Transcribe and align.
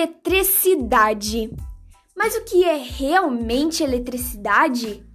eletricidade. 0.00 1.54
Mas 2.16 2.34
o 2.34 2.44
que 2.44 2.64
é 2.64 2.76
realmente 2.76 3.82
eletricidade? 3.82 5.06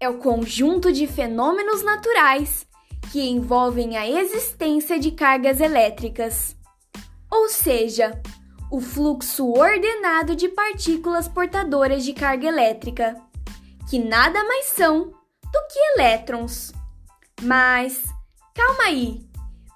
É 0.00 0.08
o 0.08 0.18
conjunto 0.18 0.92
de 0.92 1.06
fenômenos 1.06 1.82
naturais 1.82 2.66
que 3.10 3.28
envolvem 3.28 3.96
a 3.96 4.08
existência 4.08 4.98
de 4.98 5.10
cargas 5.10 5.60
elétricas, 5.60 6.54
ou 7.30 7.48
seja, 7.48 8.20
o 8.70 8.80
fluxo 8.80 9.50
ordenado 9.50 10.36
de 10.36 10.48
partículas 10.48 11.26
portadoras 11.26 12.04
de 12.04 12.12
carga 12.12 12.46
elétrica, 12.46 13.16
que 13.88 13.98
nada 13.98 14.44
mais 14.44 14.66
são 14.66 15.04
do 15.04 15.66
que 15.72 15.78
elétrons. 15.94 16.72
Mas 17.42 18.02
calma 18.54 18.84
aí, 18.84 19.27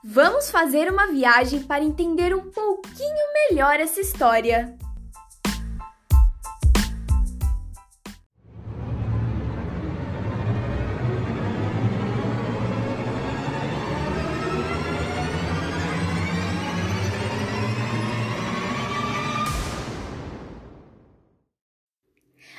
vamos 0.04 0.50
fazer 0.50 0.90
uma 0.90 1.06
viagem 1.06 1.62
para 1.62 1.84
entender 1.84 2.34
um 2.34 2.50
pouquinho 2.50 3.32
melhor 3.50 3.78
essa 3.78 4.00
história. 4.00 4.76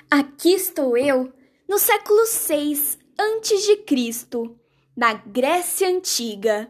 Aqui 0.10 0.54
estou 0.54 0.96
eu, 0.96 1.34
no 1.68 1.80
século 1.80 2.26
6 2.26 3.00
antes 3.20 3.64
de 3.64 3.78
Cristo, 3.78 4.58
na 4.96 5.14
Grécia 5.14 5.90
antiga, 5.90 6.70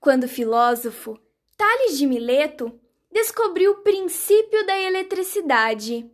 quando 0.00 0.24
o 0.24 0.28
filósofo 0.28 1.18
Tales 1.56 1.96
de 1.96 2.06
Mileto 2.06 2.78
descobriu 3.10 3.72
o 3.72 3.82
princípio 3.82 4.66
da 4.66 4.78
eletricidade, 4.78 6.10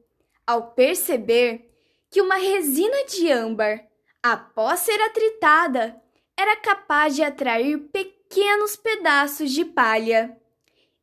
ao 0.47 0.73
perceber 0.73 1.69
que 2.11 2.20
uma 2.20 2.37
resina 2.37 3.05
de 3.07 3.31
âmbar, 3.31 3.89
após 4.23 4.81
ser 4.81 5.01
atritada, 5.03 6.01
era 6.37 6.57
capaz 6.57 7.17
de 7.17 7.23
atrair 7.23 7.79
pequenos 7.91 8.77
pedaços 8.77 9.51
de 9.51 9.65
palha. 9.65 10.37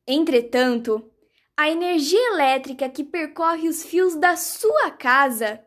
Entretanto, 0.08 1.12
a 1.58 1.70
energia 1.70 2.32
elétrica 2.32 2.88
que 2.88 3.04
percorre 3.04 3.68
os 3.68 3.84
fios 3.84 4.16
da 4.16 4.38
sua 4.38 4.92
casa, 4.92 5.64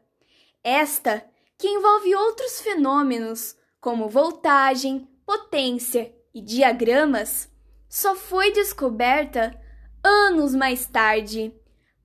esta 0.65 1.22
que 1.59 1.69
envolve 1.69 2.15
outros 2.15 2.61
fenômenos 2.61 3.56
como 3.81 4.09
voltagem, 4.09 5.06
potência 5.27 6.15
e 6.34 6.41
diagramas, 6.41 7.50
só 7.88 8.14
foi 8.14 8.52
descoberta 8.52 9.58
anos 10.02 10.55
mais 10.55 10.86
tarde 10.86 11.55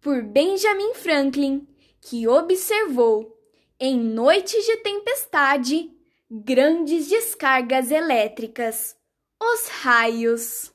por 0.01 0.21
Benjamin 0.21 0.93
Franklin, 0.93 1.67
que 2.01 2.27
observou 2.27 3.37
em 3.79 3.99
noites 3.99 4.65
de 4.65 4.77
tempestade 4.77 5.91
grandes 6.29 7.07
descargas 7.07 7.91
elétricas, 7.91 8.95
os 9.41 9.67
raios. 9.67 10.73